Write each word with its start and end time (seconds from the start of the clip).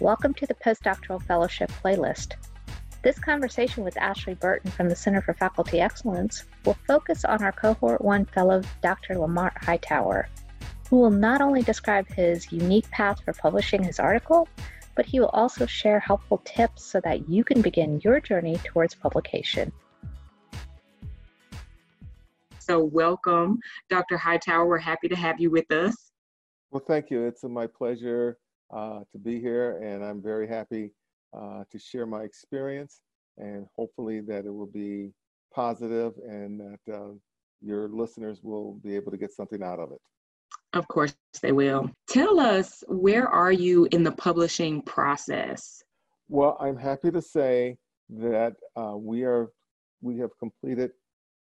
Welcome 0.00 0.34
to 0.34 0.46
the 0.46 0.52
Postdoctoral 0.52 1.22
Fellowship 1.22 1.72
playlist. 1.82 2.34
This 3.02 3.18
conversation 3.18 3.82
with 3.82 3.96
Ashley 3.96 4.34
Burton 4.34 4.70
from 4.70 4.90
the 4.90 4.94
Center 4.94 5.22
for 5.22 5.32
Faculty 5.32 5.80
Excellence 5.80 6.44
will 6.66 6.76
focus 6.86 7.24
on 7.24 7.42
our 7.42 7.52
Cohort 7.52 8.02
1 8.02 8.26
Fellow 8.26 8.60
Dr. 8.82 9.16
Lamar 9.16 9.54
Hightower, 9.56 10.28
who 10.90 10.98
will 10.98 11.10
not 11.10 11.40
only 11.40 11.62
describe 11.62 12.06
his 12.08 12.52
unique 12.52 12.90
path 12.90 13.22
for 13.24 13.32
publishing 13.32 13.82
his 13.82 13.98
article, 13.98 14.46
but 14.96 15.06
he 15.06 15.18
will 15.18 15.30
also 15.30 15.64
share 15.64 15.98
helpful 15.98 16.42
tips 16.44 16.84
so 16.84 17.00
that 17.00 17.30
you 17.30 17.42
can 17.42 17.62
begin 17.62 17.98
your 18.04 18.20
journey 18.20 18.58
towards 18.64 18.94
publication. 18.94 19.72
So, 22.58 22.84
welcome, 22.84 23.60
Dr. 23.88 24.18
Hightower. 24.18 24.66
We're 24.66 24.76
happy 24.76 25.08
to 25.08 25.16
have 25.16 25.40
you 25.40 25.50
with 25.50 25.72
us. 25.72 26.12
Well, 26.70 26.84
thank 26.86 27.10
you. 27.10 27.24
It's 27.24 27.44
my 27.44 27.66
pleasure 27.66 28.36
uh, 28.74 29.00
to 29.12 29.18
be 29.18 29.40
here, 29.40 29.78
and 29.82 30.04
I'm 30.04 30.22
very 30.22 30.48
happy 30.48 30.92
uh, 31.36 31.64
to 31.70 31.78
share 31.78 32.06
my 32.06 32.22
experience, 32.22 33.00
and 33.38 33.66
hopefully 33.76 34.20
that 34.20 34.46
it 34.46 34.50
will 34.54 34.66
be 34.66 35.12
positive 35.54 36.12
and 36.28 36.60
that 36.60 36.94
uh, 36.94 37.12
your 37.62 37.88
listeners 37.88 38.40
will 38.42 38.74
be 38.84 38.94
able 38.94 39.10
to 39.10 39.16
get 39.16 39.32
something 39.32 39.62
out 39.62 39.78
of 39.78 39.92
it. 39.92 40.00
Of 40.74 40.86
course, 40.88 41.14
they 41.40 41.52
will. 41.52 41.90
Tell 42.08 42.38
us, 42.38 42.84
where 42.88 43.28
are 43.28 43.52
you 43.52 43.88
in 43.92 44.02
the 44.02 44.12
publishing 44.12 44.82
process? 44.82 45.82
Well, 46.28 46.56
I'm 46.60 46.76
happy 46.76 47.10
to 47.10 47.22
say 47.22 47.78
that 48.10 48.54
uh, 48.76 48.96
we 48.96 49.24
are 49.24 49.48
we 50.02 50.18
have 50.18 50.30
completed 50.38 50.90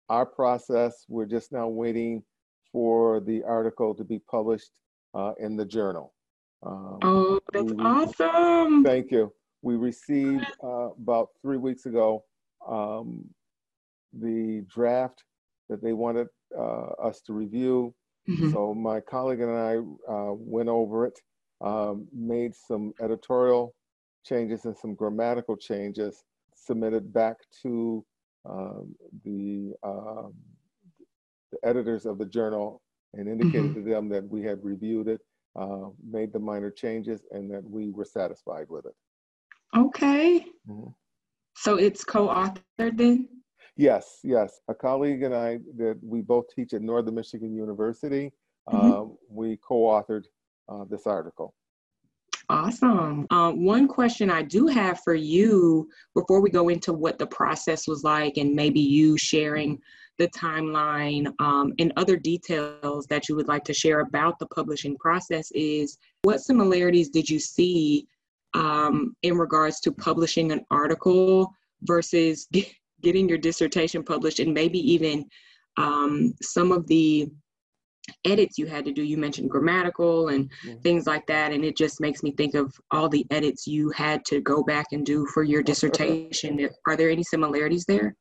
our 0.10 0.26
process. 0.26 1.06
We're 1.08 1.26
just 1.26 1.52
now 1.52 1.68
waiting 1.68 2.24
for 2.72 3.20
the 3.22 3.44
article 3.44 3.96
to 3.96 4.04
be 4.04 4.20
published 4.20 4.72
uh, 5.14 5.34
in 5.40 5.56
the 5.56 5.66
journal. 5.66 6.14
Um, 6.66 7.00
oh, 7.02 7.40
that's 7.52 7.72
we, 7.72 7.84
awesome! 7.84 8.84
Thank 8.84 9.12
you. 9.12 9.34
We 9.62 9.76
received 9.76 10.46
uh, 10.64 10.92
about 10.92 11.30
three 11.42 11.58
weeks 11.58 11.86
ago 11.86 12.24
um, 12.68 13.26
the 14.14 14.66
draft 14.70 15.24
that 15.70 15.82
they 15.82 15.94
wanted 15.94 16.28
uh, 16.58 16.92
us 17.02 17.22
to 17.22 17.34
review. 17.34 17.94
Mm-hmm. 18.30 18.52
So 18.52 18.74
my 18.74 19.00
colleague 19.02 19.42
and 19.42 19.52
I 19.52 19.78
uh, 20.12 20.34
went 20.34 20.70
over 20.70 21.06
it, 21.06 21.20
um, 21.62 22.08
made 22.14 22.54
some 22.56 22.94
editorial 23.02 23.76
changes 24.26 24.66
and 24.66 24.78
some 24.78 24.96
grammatical 24.96 25.58
changes, 25.58 26.24
submitted 26.56 27.14
back 27.14 27.38
to 27.64 28.06
um, 28.50 28.96
the, 29.26 29.74
um, 29.84 30.34
the 31.52 31.58
editors 31.68 32.06
of 32.06 32.18
the 32.18 32.26
journal 32.26 32.82
and 33.14 33.28
indicated 33.28 33.72
mm-hmm. 33.72 33.84
to 33.84 33.90
them 33.90 34.10
that 34.10 34.28
we 34.28 34.42
had 34.42 34.64
reviewed 34.64 35.08
it, 35.08 35.22
uh, 35.56 35.90
made 36.10 36.34
the 36.34 36.40
minor 36.40 36.72
changes, 36.72 37.22
and 37.32 37.52
that 37.52 37.64
we 37.64 37.92
were 37.92 38.06
satisfied 38.06 38.68
with 38.70 38.86
it. 38.86 38.96
Okay. 39.76 40.46
Mm-hmm. 40.68 40.90
So 41.56 41.76
it's 41.76 42.04
co-authored 42.04 42.98
then? 42.98 43.28
Yes, 43.76 44.20
yes. 44.24 44.60
A 44.68 44.74
colleague 44.74 45.24
and 45.24 45.34
I 45.34 45.60
that 45.78 46.00
we 46.04 46.22
both 46.22 46.46
teach 46.56 46.74
at 46.74 46.82
Northern 46.82 47.16
Michigan 47.16 47.56
University. 47.56 48.32
Mm-hmm. 48.70 48.92
Uh, 48.92 49.14
we 49.30 49.58
co-authored 49.68 50.24
uh, 50.70 50.86
this 50.90 51.06
article. 51.08 51.54
Awesome. 52.50 53.26
Um, 53.30 53.66
one 53.66 53.88
question 53.88 54.30
I 54.30 54.42
do 54.42 54.68
have 54.68 55.00
for 55.04 55.16
you 55.16 55.90
before 56.14 56.42
we 56.42 56.50
go 56.50 56.70
into 56.70 56.94
what 56.94 57.18
the 57.18 57.28
process 57.28 57.88
was 57.88 58.04
like 58.04 58.38
and 58.38 58.54
maybe 58.54 58.82
you 58.82 59.18
sharing 59.18 59.80
the 60.20 60.28
timeline 60.30 61.34
um, 61.40 61.74
and 61.80 61.92
other 61.96 62.18
details 62.18 63.08
that 63.08 63.28
you 63.28 63.36
would 63.36 63.48
like 63.48 63.64
to 63.64 63.74
share 63.74 64.02
about 64.02 64.38
the 64.40 64.46
publishing 64.48 64.96
process 64.98 65.52
is 65.52 65.98
what 66.24 66.42
similarities 66.42 67.10
did 67.10 67.28
you 67.28 67.40
see 67.40 68.06
um, 68.54 69.16
in 69.24 69.38
regards 69.38 69.80
to 69.80 69.92
publishing 69.92 70.52
an 70.52 70.64
article 70.70 71.52
versus 71.84 72.48
getting 73.02 73.28
your 73.28 73.38
dissertation 73.38 74.04
published 74.04 74.40
and 74.40 74.54
maybe 74.54 74.80
even 74.80 75.26
um, 75.78 76.34
some 76.42 76.72
of 76.72 76.86
the 76.88 77.30
edits 78.26 78.58
you 78.58 78.66
had 78.66 78.86
to 78.86 78.92
do. 78.92 79.02
You 79.02 79.18
mentioned 79.18 79.50
grammatical 79.50 80.30
and 80.30 80.50
mm-hmm. 80.66 80.80
things 80.80 81.08
like 81.08 81.26
that 81.28 81.52
and 81.52 81.64
it 81.64 81.78
just 81.78 82.02
makes 82.02 82.24
me 82.24 82.32
think 82.32 82.56
of 82.56 82.74
all 82.92 83.10
the 83.10 83.26
edits 83.32 83.66
you 83.68 83.90
had 83.92 84.26
to 84.26 84.42
go 84.42 84.64
back 84.64 84.88
and 84.92 85.06
do 85.06 85.26
for 85.28 85.44
your 85.44 85.64
dissertation. 85.64 86.70
Are 86.88 86.96
there 86.96 87.10
any 87.10 87.24
similarities 87.24 87.86
there? 87.86 88.16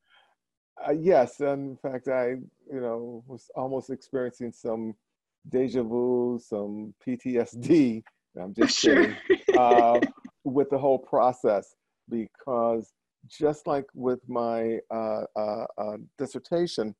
Uh, 0.85 0.91
yes 0.91 1.39
in 1.39 1.77
fact 1.81 2.07
i 2.07 2.29
you 2.29 2.81
know 2.81 3.23
was 3.27 3.49
almost 3.55 3.89
experiencing 3.89 4.51
some 4.51 4.93
deja 5.49 5.83
vu 5.83 6.39
some 6.43 6.93
ptsd 7.05 8.01
i'm 8.41 8.53
just 8.53 8.77
sure. 8.79 9.15
uh, 9.57 9.99
with 10.43 10.69
the 10.71 10.77
whole 10.77 10.99
process 10.99 11.75
because 12.09 12.91
just 13.27 13.65
like 13.67 13.85
with 13.93 14.19
my 14.27 14.77
uh, 14.91 15.23
uh, 15.37 15.65
uh 15.77 15.97
dissertation 16.17 16.93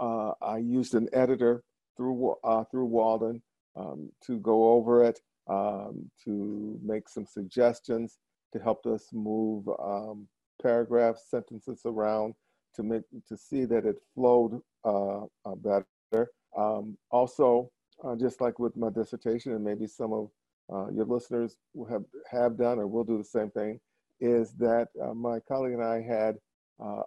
uh, 0.00 0.32
I 0.40 0.58
used 0.58 0.94
an 0.94 1.08
editor 1.12 1.62
through 1.96 2.34
uh, 2.42 2.64
through 2.64 2.86
Walden 2.86 3.42
um, 3.76 4.10
to 4.26 4.38
go 4.38 4.72
over 4.72 5.04
it, 5.04 5.20
um, 5.48 6.10
to 6.24 6.80
make 6.82 7.08
some 7.08 7.26
suggestions, 7.26 8.18
to 8.52 8.58
help 8.58 8.86
us 8.86 9.10
move 9.12 9.68
um, 9.78 10.26
paragraphs, 10.62 11.26
sentences 11.30 11.82
around, 11.84 12.34
to 12.74 12.82
make 12.82 13.02
to 13.28 13.36
see 13.36 13.64
that 13.66 13.84
it 13.84 13.96
flowed 14.14 14.60
uh, 14.84 15.24
uh 15.44 15.54
better. 15.56 16.30
Um, 16.56 16.96
also, 17.10 17.70
uh, 18.02 18.16
just 18.16 18.40
like 18.40 18.58
with 18.58 18.76
my 18.76 18.88
dissertation, 18.88 19.52
and 19.52 19.62
maybe 19.62 19.86
some 19.86 20.12
of 20.12 20.30
uh, 20.72 20.90
your 20.90 21.04
listeners 21.04 21.56
will 21.74 21.88
have 21.88 22.04
have 22.30 22.56
done 22.56 22.78
or 22.78 22.86
will 22.86 23.04
do 23.04 23.18
the 23.18 23.24
same 23.24 23.50
thing, 23.50 23.78
is 24.20 24.52
that 24.54 24.88
my 25.14 25.40
colleague 25.40 25.74
and 25.74 25.84
I 25.84 26.00
had 26.00 26.36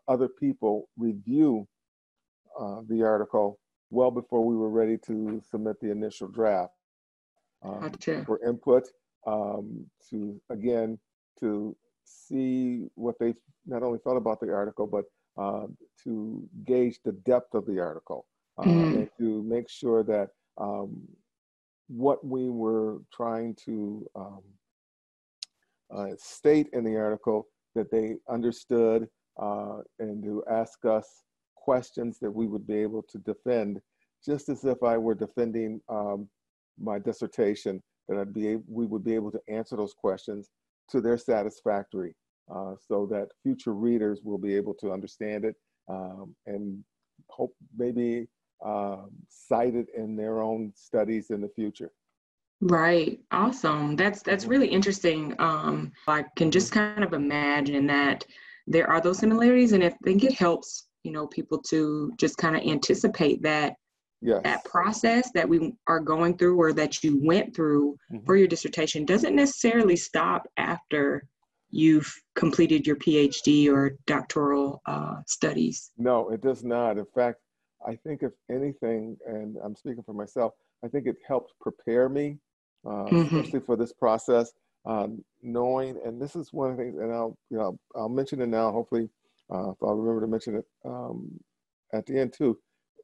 other 0.07 0.27
people 0.27 0.89
review 0.97 1.67
uh, 2.59 2.81
the 2.87 3.03
article 3.03 3.59
well 3.89 4.11
before 4.11 4.43
we 4.45 4.55
were 4.55 4.69
ready 4.69 4.97
to 4.97 5.41
submit 5.49 5.79
the 5.79 5.91
initial 5.91 6.27
draft 6.27 6.73
um, 7.63 7.81
gotcha. 7.81 8.23
for 8.25 8.43
input 8.45 8.87
um, 9.27 9.85
to 10.09 10.39
again 10.49 10.97
to 11.39 11.75
see 12.03 12.87
what 12.95 13.15
they 13.19 13.33
not 13.65 13.83
only 13.83 13.99
thought 13.99 14.17
about 14.17 14.39
the 14.39 14.51
article 14.51 14.87
but 14.87 15.05
uh, 15.37 15.65
to 16.03 16.43
gauge 16.65 16.99
the 17.05 17.11
depth 17.11 17.53
of 17.53 17.65
the 17.65 17.79
article 17.79 18.25
uh, 18.57 18.63
mm. 18.63 18.95
and 18.95 19.09
to 19.17 19.41
make 19.43 19.69
sure 19.69 20.03
that 20.03 20.29
um, 20.57 21.01
what 21.87 22.25
we 22.25 22.49
were 22.49 22.99
trying 23.11 23.55
to 23.55 24.05
um, 24.15 24.41
uh, 25.95 26.09
state 26.17 26.67
in 26.73 26.83
the 26.83 26.95
article 26.95 27.47
that 27.75 27.91
they 27.91 28.15
understood 28.29 29.07
uh, 29.41 29.77
and 29.99 30.23
to 30.23 30.43
ask 30.49 30.85
us 30.85 31.23
questions 31.63 32.19
that 32.19 32.31
we 32.31 32.45
would 32.47 32.67
be 32.67 32.75
able 32.75 33.03
to 33.03 33.17
defend, 33.19 33.81
just 34.25 34.49
as 34.49 34.65
if 34.65 34.83
I 34.83 34.97
were 34.97 35.15
defending 35.15 35.81
um, 35.89 36.27
my 36.79 36.99
dissertation, 36.99 37.81
that 38.07 38.17
I'd 38.17 38.33
be 38.33 38.47
able, 38.49 38.63
we 38.67 38.85
would 38.85 39.03
be 39.03 39.15
able 39.15 39.31
to 39.31 39.41
answer 39.47 39.75
those 39.77 39.93
questions 39.93 40.49
to 40.91 40.99
their 40.99 41.17
satisfactory, 41.17 42.15
uh, 42.53 42.73
so 42.87 43.07
that 43.11 43.29
future 43.41 43.73
readers 43.73 44.19
will 44.23 44.37
be 44.37 44.55
able 44.55 44.73
to 44.75 44.91
understand 44.91 45.45
it 45.45 45.55
um, 45.89 46.35
and 46.45 46.83
hope 47.29 47.53
maybe 47.77 48.27
uh, 48.65 49.03
cite 49.29 49.75
it 49.75 49.87
in 49.95 50.15
their 50.15 50.41
own 50.41 50.73
studies 50.75 51.29
in 51.29 51.41
the 51.41 51.49
future. 51.49 51.91
Right. 52.61 53.19
Awesome. 53.31 53.95
That's 53.95 54.21
that's 54.21 54.45
really 54.45 54.67
interesting. 54.67 55.35
Um, 55.39 55.91
I 56.07 56.23
can 56.37 56.49
just 56.49 56.71
kind 56.71 57.03
of 57.03 57.13
imagine 57.13 57.85
that 57.87 58.25
there 58.67 58.89
are 58.89 59.01
those 59.01 59.19
similarities, 59.19 59.73
and 59.73 59.83
I 59.83 59.89
think 60.05 60.23
it 60.23 60.33
helps 60.33 60.87
you 61.03 61.11
know 61.11 61.27
people 61.27 61.59
to 61.59 62.11
just 62.17 62.37
kind 62.37 62.55
of 62.55 62.63
anticipate 62.63 63.41
that 63.43 63.75
yes. 64.21 64.41
that 64.43 64.63
process 64.65 65.29
that 65.33 65.47
we 65.47 65.73
are 65.87 65.99
going 65.99 66.37
through 66.37 66.59
or 66.59 66.73
that 66.73 67.03
you 67.03 67.19
went 67.23 67.55
through 67.55 67.95
mm-hmm. 68.11 68.25
for 68.25 68.35
your 68.35 68.47
dissertation 68.47 69.05
doesn't 69.05 69.35
necessarily 69.35 69.95
stop 69.95 70.47
after 70.57 71.23
you've 71.69 72.11
completed 72.35 72.87
your 72.87 72.95
phd 72.95 73.69
or 73.69 73.95
doctoral 74.07 74.81
uh, 74.85 75.15
studies 75.27 75.91
no 75.97 76.29
it 76.29 76.41
does 76.41 76.63
not 76.63 76.97
in 76.97 77.05
fact 77.13 77.39
i 77.85 77.95
think 77.95 78.23
if 78.23 78.31
anything 78.49 79.17
and 79.27 79.57
i'm 79.63 79.75
speaking 79.75 80.03
for 80.03 80.13
myself 80.13 80.53
i 80.83 80.87
think 80.87 81.05
it 81.05 81.17
helped 81.27 81.53
prepare 81.59 82.09
me 82.09 82.37
uh, 82.85 83.05
mm-hmm. 83.05 83.35
especially 83.35 83.59
for 83.59 83.75
this 83.75 83.93
process 83.93 84.51
um, 84.85 85.23
knowing 85.41 85.97
and 86.05 86.21
this 86.21 86.35
is 86.35 86.51
one 86.51 86.71
of 86.71 86.77
the 86.77 86.83
things 86.83 86.97
and 86.97 87.11
i'll 87.11 87.37
you 87.49 87.57
know 87.57 87.77
i'll 87.95 88.09
mention 88.09 88.41
it 88.41 88.47
now 88.47 88.71
hopefully 88.71 89.09
uh, 89.51 89.71
if 89.71 89.77
I 89.83 89.91
remember 89.91 90.21
to 90.21 90.27
mention 90.27 90.55
it 90.55 90.65
um, 90.85 91.39
at 91.93 92.05
the 92.05 92.19
end 92.19 92.33
too, 92.33 92.57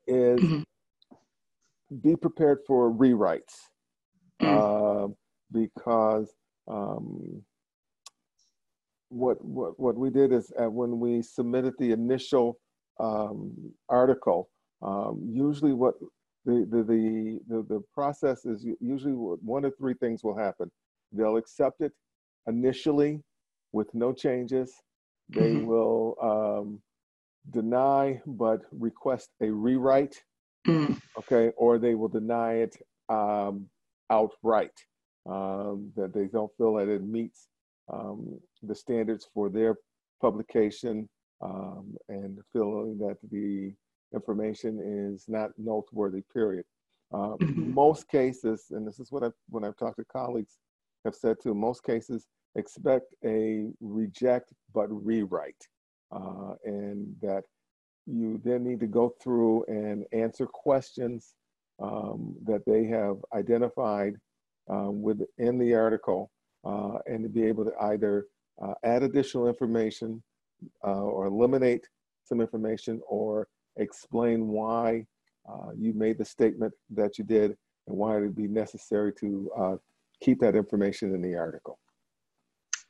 is 0.08 0.40
mm-hmm. 0.40 0.62
be 2.02 2.16
prepared 2.16 2.60
for 2.66 2.92
rewrites 2.92 3.56
mm-hmm. 4.42 4.48
uh, 4.48 5.08
because 5.52 6.32
um, 6.68 7.44
what, 9.10 9.44
what 9.44 9.80
what 9.80 9.98
we 9.98 10.10
did 10.10 10.32
is 10.32 10.52
uh, 10.62 10.70
when 10.70 11.00
we 11.00 11.22
submitted 11.22 11.74
the 11.80 11.92
initial 11.92 12.60
um, 13.00 13.54
article, 13.90 14.50
um, 14.82 15.28
usually 15.32 15.74
what 15.74 15.96
the, 16.46 16.68
the 16.70 16.84
the, 16.84 17.40
the 17.48 17.66
the 17.68 17.82
process 17.94 18.46
is 18.46 18.66
usually 18.80 19.14
one 19.14 19.66
of 19.66 19.74
three 19.78 19.96
things 19.96 20.24
will 20.24 20.38
happen. 20.38 20.70
they'll 21.12 21.38
accept 21.38 21.82
it 21.82 21.92
initially 22.48 23.22
with 23.72 23.88
no 23.94 24.14
changes. 24.14 24.74
They 25.30 25.54
mm-hmm. 25.54 25.66
will 25.66 26.16
um, 26.22 26.82
deny 27.52 28.22
but 28.26 28.62
request 28.72 29.30
a 29.42 29.50
rewrite, 29.50 30.16
mm. 30.68 31.00
okay, 31.18 31.52
or 31.58 31.78
they 31.78 31.96
will 31.96 32.08
deny 32.08 32.54
it 32.56 32.76
um, 33.10 33.70
outright, 34.10 34.74
um, 35.30 35.92
that 35.96 36.14
they 36.14 36.26
don't 36.26 36.52
feel 36.58 36.76
that 36.76 36.90
it 36.90 37.04
meets 37.04 37.48
um, 37.92 38.40
the 38.64 38.76
standards 38.76 39.28
for 39.34 39.50
their 39.50 39.76
publication 40.22 41.08
um, 41.42 41.96
and 42.10 42.40
feeling 42.52 42.98
that 43.00 43.18
the 43.32 43.74
information 44.14 44.80
is 45.14 45.26
not 45.28 45.52
noteworthy, 45.58 46.24
period. 46.34 46.66
Uh, 47.14 47.36
mm-hmm. 47.42 47.74
Most 47.74 48.08
cases, 48.08 48.66
and 48.72 48.88
this 48.88 49.00
is 49.00 49.12
what 49.12 49.24
I've, 49.24 49.34
when 49.50 49.64
I've 49.64 49.78
talked 49.78 49.98
to 49.98 50.06
colleagues 50.06 50.58
have 51.06 51.16
said 51.16 51.38
too, 51.42 51.54
most 51.54 51.84
cases 51.84 52.28
expect 52.56 53.14
a 53.26 53.68
reject 53.82 54.52
but 54.74 54.88
rewrite, 54.90 55.68
uh, 56.12 56.54
and 56.64 57.16
that 57.22 57.44
you 58.06 58.42
then 58.44 58.64
need 58.64 58.80
to 58.80 58.88
go 58.88 59.14
through 59.22 59.64
and 59.66 60.06
answer 60.12 60.46
questions 60.46 61.34
um, 61.82 62.36
that 62.46 62.66
they 62.66 62.86
have 62.86 63.18
identified 63.34 64.16
um, 64.70 65.02
within 65.02 65.58
the 65.58 65.74
article, 65.74 66.32
uh, 66.66 66.98
and 67.06 67.24
to 67.24 67.30
be 67.30 67.44
able 67.44 67.66
to 67.66 67.74
either 67.82 68.26
uh, 68.62 68.74
add 68.84 69.04
additional 69.04 69.48
information 69.48 70.22
uh, 70.86 71.02
or 71.02 71.26
eliminate 71.28 71.88
some 72.26 72.42
information 72.42 73.02
or 73.08 73.48
explain 73.78 74.48
why 74.48 75.06
uh, 75.50 75.72
you 75.78 75.94
made 75.94 76.18
the 76.18 76.26
statement 76.26 76.74
that 76.90 77.18
you 77.18 77.24
did 77.24 77.56
and 77.88 77.98
why 77.98 78.18
it 78.18 78.22
would 78.22 78.36
be 78.36 78.48
necessary 78.48 79.12
to 79.14 79.50
uh, 79.58 79.76
keep 80.22 80.40
that 80.40 80.56
information 80.56 81.14
in 81.16 81.22
the 81.22 81.36
article. 81.36 81.80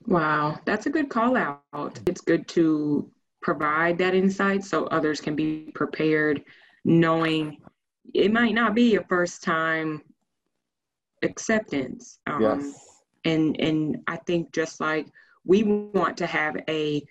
Wow, 0.08 0.60
that's 0.66 0.86
a 0.86 0.90
good 0.90 1.10
call 1.10 1.38
out. 1.38 2.00
It's 2.08 2.22
good 2.22 2.48
to 2.50 3.12
provide 3.42 3.98
that 4.00 4.16
insight 4.16 4.64
so 4.64 4.86
others 4.86 5.22
can 5.22 5.36
be 5.36 5.72
prepared, 5.76 6.44
knowing 6.86 7.58
it 8.14 8.32
might 8.32 8.56
not 8.56 8.76
be 8.76 8.96
a 8.96 9.04
first 9.04 9.44
time 9.44 10.02
acceptance. 11.22 12.20
Um, 12.28 12.42
yes. 12.42 12.86
And 13.26 13.60
and 13.60 13.98
I 14.08 14.18
think 14.18 14.54
just 14.54 14.80
like 14.80 15.08
we 15.46 15.64
want 15.64 16.18
to 16.18 16.26
have 16.26 16.58
a 16.70 17.04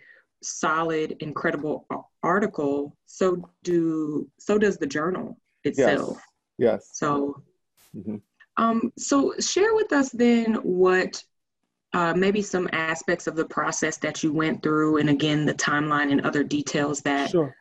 solid, 0.43 1.17
incredible 1.21 1.87
article, 2.23 2.97
so 3.07 3.51
do 3.63 4.29
so 4.39 4.59
does 4.59 4.79
the 4.79 4.87
journal 4.87 5.39
itself. 5.65 6.19
Yes. 6.57 6.81
yes. 6.81 6.91
So, 6.95 7.43
mm-hmm. 7.95 8.17
um, 8.57 8.93
so 8.97 9.35
share 9.39 9.75
with 9.75 9.93
us 9.93 10.11
then 10.11 10.55
what 10.55 11.23
uh, 11.99 12.15
maybe 12.15 12.43
some 12.43 12.69
aspects 12.73 13.27
of 13.27 13.35
the 13.35 13.45
process 13.45 13.99
that 13.99 14.23
you 14.23 14.33
went 14.33 14.63
through, 14.63 14.99
and 14.99 15.11
again 15.11 15.45
the 15.45 15.55
timeline 15.55 16.13
and 16.13 16.21
other 16.23 16.43
details 16.43 17.01
that 17.03 17.31
sure. 17.31 17.55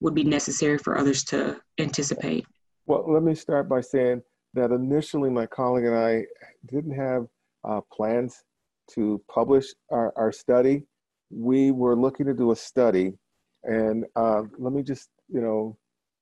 would 0.00 0.14
be 0.14 0.24
necessary 0.24 0.78
for 0.78 0.96
others 0.96 1.24
to 1.24 1.60
anticipate. 1.78 2.46
Well, 2.86 3.04
let 3.12 3.22
me 3.22 3.34
start 3.34 3.68
by 3.68 3.80
saying 3.80 4.22
that 4.54 4.70
initially 4.70 5.30
my 5.30 5.46
colleague 5.46 5.84
and 5.84 5.96
I 5.96 6.24
didn't 6.66 6.96
have 7.06 7.26
uh, 7.64 7.80
plans 7.92 8.42
to 8.92 9.20
publish 9.28 9.66
our, 9.90 10.12
our 10.16 10.32
study 10.32 10.84
we 11.30 11.70
were 11.70 11.96
looking 11.96 12.26
to 12.26 12.34
do 12.34 12.52
a 12.52 12.56
study, 12.56 13.12
and 13.64 14.04
uh, 14.14 14.42
let 14.58 14.72
me 14.72 14.82
just, 14.82 15.08
you 15.28 15.40
know, 15.40 15.76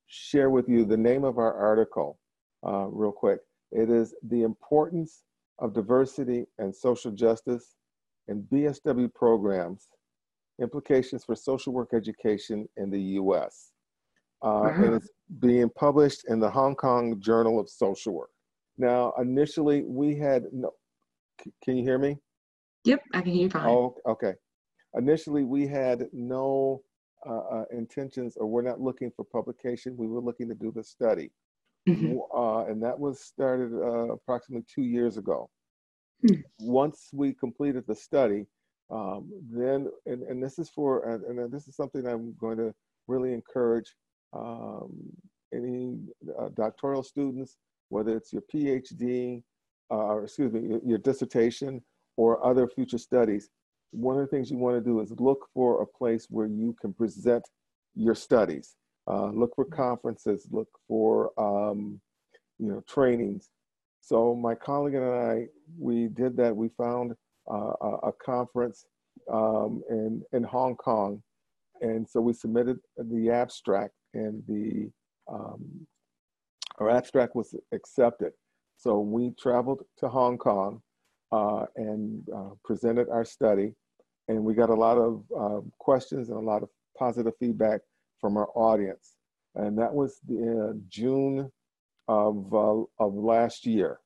share 0.06 0.50
with 0.50 0.68
you 0.68 0.84
the 0.84 0.96
name 0.96 1.24
of 1.24 1.38
our 1.38 1.54
article 1.54 2.18
uh, 2.66 2.86
real 2.86 3.12
quick. 3.12 3.40
It 3.72 3.90
is 3.90 4.14
The 4.28 4.42
Importance 4.42 5.22
of 5.58 5.74
Diversity 5.74 6.46
and 6.58 6.74
Social 6.74 7.10
Justice 7.10 7.76
in 8.28 8.42
BSW 8.52 9.12
Programs, 9.14 9.88
Implications 10.60 11.24
for 11.24 11.34
Social 11.34 11.72
Work 11.72 11.90
Education 11.94 12.68
in 12.76 12.90
the 12.90 13.00
U.S. 13.00 13.72
Uh, 14.42 14.48
mm-hmm. 14.48 14.84
And 14.84 14.94
it's 14.94 15.08
being 15.40 15.70
published 15.70 16.24
in 16.28 16.38
the 16.38 16.50
Hong 16.50 16.76
Kong 16.76 17.20
Journal 17.20 17.58
of 17.58 17.68
Social 17.68 18.14
Work. 18.14 18.30
Now, 18.78 19.12
initially, 19.20 19.82
we 19.84 20.16
had 20.16 20.44
no. 20.52 20.70
Can 21.64 21.76
you 21.76 21.82
hear 21.82 21.98
me? 21.98 22.16
Yep, 22.84 23.00
I 23.12 23.20
can 23.22 23.32
hear 23.32 23.42
you 23.42 23.50
fine. 23.50 23.68
Oh, 23.68 23.96
okay 24.06 24.34
initially 24.94 25.44
we 25.44 25.66
had 25.66 26.06
no 26.12 26.82
uh, 27.28 27.38
uh, 27.38 27.64
intentions 27.72 28.36
or 28.36 28.46
we're 28.46 28.62
not 28.62 28.80
looking 28.80 29.10
for 29.14 29.24
publication. 29.24 29.96
We 29.96 30.06
were 30.06 30.20
looking 30.20 30.48
to 30.48 30.54
do 30.54 30.72
the 30.74 30.84
study. 30.84 31.30
Mm-hmm. 31.88 32.16
Uh, 32.34 32.64
and 32.64 32.82
that 32.82 32.98
was 32.98 33.20
started 33.20 33.72
uh, 33.74 34.12
approximately 34.12 34.64
two 34.72 34.82
years 34.82 35.18
ago. 35.18 35.50
Mm. 36.26 36.42
Once 36.60 37.10
we 37.12 37.34
completed 37.34 37.84
the 37.86 37.94
study, 37.94 38.46
um, 38.90 39.30
then, 39.50 39.90
and, 40.06 40.22
and 40.22 40.42
this 40.42 40.58
is 40.58 40.70
for, 40.70 41.08
and, 41.10 41.38
and 41.38 41.52
this 41.52 41.68
is 41.68 41.76
something 41.76 42.06
I'm 42.06 42.34
going 42.38 42.56
to 42.58 42.74
really 43.06 43.32
encourage 43.32 43.94
um, 44.32 44.92
any 45.52 45.98
uh, 46.38 46.48
doctoral 46.54 47.02
students, 47.02 47.56
whether 47.88 48.16
it's 48.16 48.32
your 48.32 48.42
PhD, 48.52 49.42
uh, 49.90 49.94
or 49.94 50.24
excuse 50.24 50.52
me, 50.52 50.60
your, 50.66 50.80
your 50.84 50.98
dissertation 50.98 51.82
or 52.16 52.44
other 52.44 52.66
future 52.66 52.98
studies, 52.98 53.50
one 53.90 54.16
of 54.16 54.22
the 54.22 54.26
things 54.26 54.50
you 54.50 54.58
want 54.58 54.76
to 54.76 54.80
do 54.80 55.00
is 55.00 55.12
look 55.18 55.46
for 55.54 55.82
a 55.82 55.86
place 55.86 56.26
where 56.30 56.46
you 56.46 56.74
can 56.80 56.92
present 56.92 57.44
your 57.94 58.14
studies. 58.14 58.76
Uh, 59.06 59.26
look 59.26 59.54
for 59.54 59.64
conferences, 59.64 60.46
look 60.50 60.68
for 60.88 61.32
um, 61.38 62.00
you 62.58 62.68
know 62.68 62.82
trainings. 62.88 63.50
So 64.00 64.34
my 64.34 64.54
colleague 64.54 64.94
and 64.94 65.04
I, 65.04 65.46
we 65.78 66.08
did 66.08 66.36
that. 66.38 66.54
We 66.54 66.68
found 66.76 67.14
uh, 67.50 67.72
a, 68.02 68.12
conference 68.12 68.86
um, 69.30 69.82
in 69.90 70.22
in 70.32 70.42
Hong 70.42 70.76
Kong, 70.76 71.22
and 71.80 72.08
so 72.08 72.20
we 72.20 72.32
submitted 72.32 72.78
the 72.96 73.30
abstract, 73.30 73.94
and 74.14 74.42
the 74.48 74.90
um, 75.30 75.86
our 76.78 76.90
abstract 76.90 77.36
was 77.36 77.54
accepted. 77.72 78.32
So 78.76 79.00
we 79.00 79.30
traveled 79.38 79.82
to 79.98 80.08
Hong 80.08 80.36
Kong 80.36 80.82
uh, 81.30 81.66
and 81.76 82.26
uh, 82.34 82.50
presented 82.64 83.08
our 83.08 83.24
study 83.24 83.74
and 84.28 84.42
we 84.42 84.54
got 84.54 84.70
a 84.70 84.74
lot 84.74 84.98
of 84.98 85.22
uh, 85.38 85.60
questions 85.78 86.28
and 86.28 86.38
a 86.38 86.40
lot 86.40 86.62
of 86.62 86.68
positive 86.98 87.32
feedback 87.38 87.80
from 88.24 88.38
our 88.38 88.48
audience. 88.54 89.16
And 89.54 89.76
that 89.76 89.92
was 89.92 90.18
the, 90.26 90.70
uh, 90.70 90.78
June 90.88 91.52
of, 92.08 92.54
uh, 92.54 92.84
of 92.98 93.14
last 93.14 93.66
year. 93.66 94.00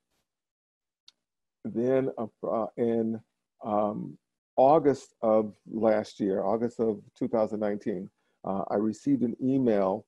Then 1.65 2.11
uh, 2.19 2.67
in 2.77 3.21
um, 3.65 4.19
August 4.57 5.15
of 5.23 5.55
last 5.71 6.19
year, 6.19 6.43
August 6.43 6.81
of 6.81 7.01
2019, 7.17 8.11
uh, 8.45 8.65
I 8.69 8.75
received 8.75 9.23
an 9.23 9.37
email 9.41 10.05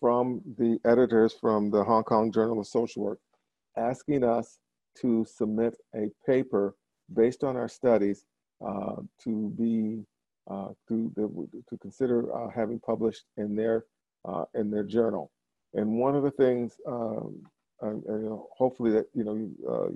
from 0.00 0.40
the 0.56 0.78
editors 0.86 1.34
from 1.38 1.70
the 1.70 1.84
Hong 1.84 2.04
Kong 2.04 2.32
Journal 2.32 2.60
of 2.60 2.66
Social 2.66 3.02
Work 3.02 3.18
asking 3.76 4.24
us 4.24 4.58
to 5.02 5.26
submit 5.26 5.74
a 5.94 6.08
paper 6.26 6.76
based 7.12 7.44
on 7.44 7.58
our 7.58 7.68
studies 7.68 8.24
uh, 8.66 8.96
to 9.24 9.52
be 9.58 10.02
uh, 10.48 10.68
to 10.88 11.12
to 11.68 11.78
consider 11.78 12.32
uh, 12.34 12.48
having 12.48 12.78
published 12.80 13.24
in 13.36 13.56
their 13.56 13.84
in 14.54 14.70
their 14.70 14.84
journal. 14.84 15.30
And 15.74 15.98
one 15.98 16.16
of 16.16 16.22
the 16.22 16.32
things, 16.32 16.76
um, 16.86 17.42
you 17.82 18.02
know, 18.06 18.48
hopefully 18.56 18.90
that 18.92 19.06
you 19.14 19.24
know 19.24 19.34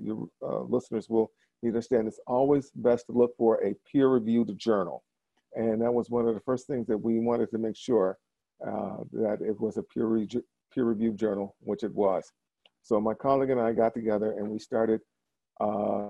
your 0.01 0.29
listeners 0.67 1.09
will 1.09 1.31
understand, 1.67 2.07
it's 2.07 2.19
always 2.27 2.71
best 2.75 3.07
to 3.07 3.11
look 3.13 3.35
for 3.37 3.63
a 3.63 3.75
peer-reviewed 3.91 4.57
journal. 4.57 5.03
And 5.55 5.81
that 5.81 5.93
was 5.93 6.09
one 6.09 6.27
of 6.27 6.35
the 6.35 6.41
first 6.41 6.67
things 6.67 6.87
that 6.87 6.97
we 6.97 7.19
wanted 7.19 7.49
to 7.51 7.57
make 7.57 7.75
sure 7.75 8.17
uh, 8.65 8.97
that 9.13 9.39
it 9.41 9.59
was 9.59 9.77
a 9.77 9.83
peer, 9.83 10.05
re- 10.05 10.27
peer 10.73 10.83
reviewed 10.83 11.17
journal, 11.17 11.55
which 11.61 11.83
it 11.83 11.93
was. 11.93 12.31
So 12.81 12.99
my 12.99 13.13
colleague 13.13 13.49
and 13.49 13.59
I 13.59 13.73
got 13.73 13.93
together 13.93 14.33
and 14.37 14.49
we 14.49 14.59
started 14.59 15.01
uh, 15.59 16.09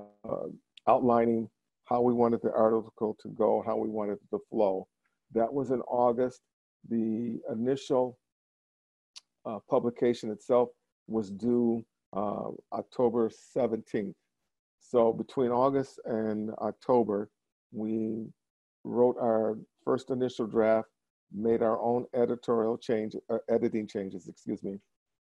outlining 0.88 1.50
how 1.86 2.02
we 2.02 2.14
wanted 2.14 2.42
the 2.42 2.52
article 2.54 3.16
to 3.22 3.30
go, 3.30 3.64
how 3.66 3.78
we 3.78 3.90
wanted 3.90 4.18
the 4.32 4.40
flow. 4.50 4.88
That 5.34 5.52
was 5.52 5.72
in 5.72 5.82
August. 5.82 6.42
The 6.90 7.40
initial 7.52 8.18
uh, 9.46 9.60
publication 9.70 10.32
itself 10.32 10.70
was 11.08 11.32
due 11.32 11.86
uh, 12.14 12.50
October 12.74 13.30
17th. 13.56 14.14
So 14.80 15.14
between 15.14 15.52
August 15.52 16.00
and 16.06 16.52
October, 16.60 17.30
we 17.72 18.28
wrote 18.84 19.18
our 19.20 19.58
first 19.84 20.10
initial 20.10 20.48
draft, 20.48 20.88
made 21.34 21.62
our 21.62 21.80
own 21.80 22.06
editorial 22.16 22.78
change, 22.78 23.16
uh, 23.30 23.38
editing 23.50 23.88
changes, 23.88 24.28
excuse 24.28 24.64
me, 24.64 24.80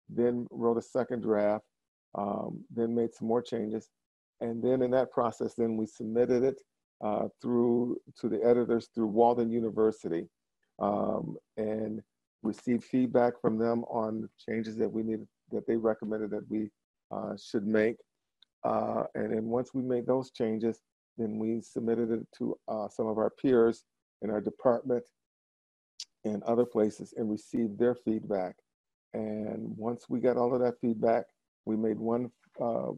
then 0.09 0.47
wrote 0.51 0.77
a 0.77 0.81
second 0.81 1.21
draft, 1.21 1.63
um, 2.15 2.63
then 2.73 2.93
made 2.93 3.13
some 3.13 3.27
more 3.27 3.41
changes, 3.41 3.89
and 4.43 4.61
then 4.61 4.81
in 4.81 4.91
that 4.91 5.09
process, 5.09 5.53
then 5.53 5.77
we 5.77 5.85
submitted 5.85 6.43
it 6.43 6.59
uh, 7.01 7.27
through 7.41 7.97
to 8.19 8.27
the 8.27 8.43
editors 8.43 8.89
through 8.93 9.07
Walden 9.07 9.49
University 9.49 10.27
um, 10.79 11.37
and 11.55 12.01
received 12.43 12.83
feedback 12.83 13.39
from 13.41 13.57
them 13.57 13.85
on 13.85 14.29
changes 14.37 14.75
that 14.75 14.91
we 14.91 15.01
needed, 15.01 15.27
that 15.51 15.65
they 15.65 15.77
recommended 15.77 16.29
that 16.31 16.43
we 16.49 16.69
uh, 17.09 17.37
should 17.41 17.65
make. 17.65 17.95
Uh, 18.65 19.03
and 19.15 19.31
then 19.31 19.45
once 19.45 19.73
we 19.73 19.81
made 19.81 20.05
those 20.05 20.29
changes, 20.31 20.81
then 21.17 21.39
we 21.39 21.61
submitted 21.61 22.11
it 22.11 22.27
to 22.37 22.53
uh, 22.67 22.89
some 22.89 23.07
of 23.07 23.17
our 23.17 23.29
peers 23.41 23.85
in 24.23 24.29
our 24.29 24.41
department 24.41 25.05
and 26.25 26.43
other 26.43 26.65
places 26.65 27.13
and 27.15 27.31
received 27.31 27.79
their 27.79 27.95
feedback. 27.95 28.55
And 29.13 29.73
once 29.77 30.07
we 30.09 30.19
got 30.19 30.35
all 30.35 30.53
of 30.53 30.59
that 30.59 30.81
feedback, 30.81 31.23
we 31.65 31.77
made 31.77 31.97
one 31.97 32.29
uh, 32.61 32.91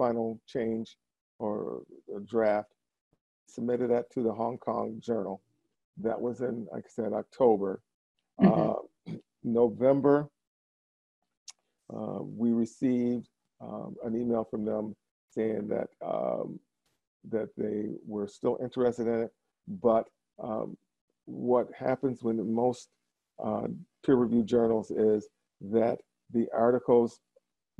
final 0.00 0.40
change 0.46 0.96
or 1.38 1.82
draft, 2.24 2.72
submitted 3.46 3.90
that 3.90 4.10
to 4.12 4.22
the 4.22 4.32
Hong 4.32 4.56
Kong 4.56 4.98
Journal. 4.98 5.42
That 5.98 6.18
was 6.18 6.40
in, 6.40 6.66
like 6.72 6.84
I 6.86 6.88
said, 6.88 7.12
October. 7.12 7.82
Mm-hmm. 8.40 8.70
Uh, 8.70 9.16
November, 9.44 10.28
uh, 11.94 12.20
we 12.22 12.52
received 12.52 13.28
um, 13.60 13.96
an 14.02 14.14
email 14.14 14.44
from 14.50 14.64
them 14.64 14.96
saying 15.34 15.68
that 15.68 15.88
um, 16.02 16.58
that 17.28 17.50
they 17.58 17.90
were 18.06 18.26
still 18.26 18.56
interested 18.62 19.06
in 19.06 19.18
it, 19.24 19.32
but 19.68 20.08
um, 20.42 20.76
what 21.26 21.66
happens 21.78 22.22
when 22.22 22.36
most 22.54 22.88
uh, 23.44 23.66
peer-reviewed 24.04 24.46
journals 24.46 24.90
is 24.90 25.28
that 25.60 25.98
the 26.32 26.46
articles 26.54 27.20